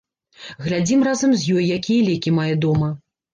[0.67, 2.91] Глядзім разам з ёй, якія лекі мае дома.